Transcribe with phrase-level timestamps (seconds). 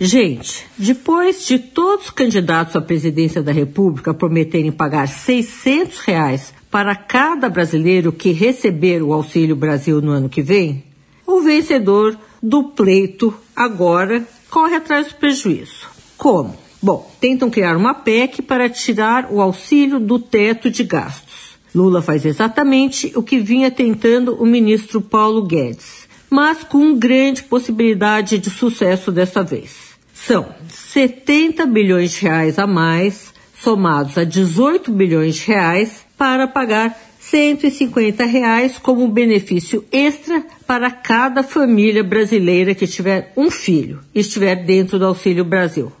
[0.00, 6.94] Gente, depois de todos os candidatos à presidência da República prometerem pagar 600 reais para
[6.94, 10.84] cada brasileiro que receber o Auxílio Brasil no ano que vem,
[11.26, 15.88] o vencedor do pleito agora corre atrás do prejuízo.
[16.16, 16.56] Como?
[16.80, 21.58] Bom, tentam criar uma PEC para tirar o auxílio do teto de gastos.
[21.74, 28.38] Lula faz exatamente o que vinha tentando o ministro Paulo Guedes, mas com grande possibilidade
[28.38, 29.97] de sucesso dessa vez.
[30.26, 36.98] São 70 bilhões de reais a mais, somados a 18 bilhões de reais, para pagar
[37.20, 44.56] 150 reais como benefício extra para cada família brasileira que tiver um filho e estiver
[44.56, 45.92] dentro do Auxílio Brasil.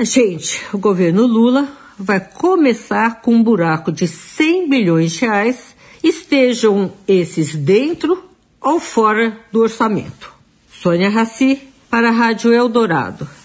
[0.00, 1.68] Gente, o governo Lula
[1.98, 8.24] vai começar com um buraco de 100 bilhões de reais, estejam esses dentro
[8.60, 10.32] ou fora do orçamento.
[10.70, 13.35] Sônia Raci, para a Rádio Eldorado.